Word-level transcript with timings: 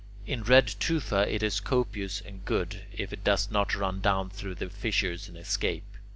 In 0.25 0.41
red 0.43 0.65
tufa 0.79 1.31
it 1.31 1.43
is 1.43 1.59
copious 1.59 2.21
and 2.21 2.43
good, 2.43 2.85
if 2.91 3.13
it 3.13 3.23
does 3.23 3.51
not 3.51 3.75
run 3.75 3.99
down 4.01 4.31
through 4.31 4.55
the 4.55 4.67
fissures 4.67 5.27
and 5.27 5.37
escape. 5.37 5.85